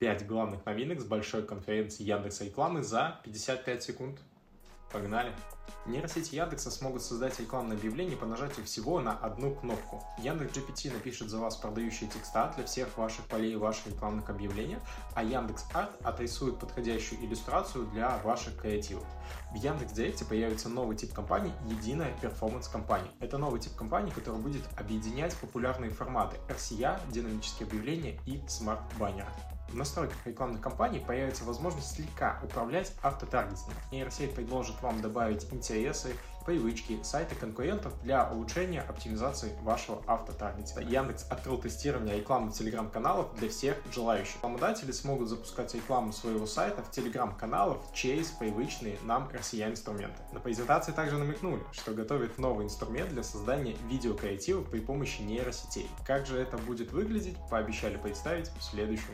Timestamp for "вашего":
39.62-40.00